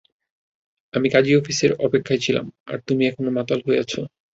[0.93, 4.01] আমি কাজি অফিসে অপেক্ষায় ছিলাম, আর তুমি এখানে মাতাল হয়ে আছো?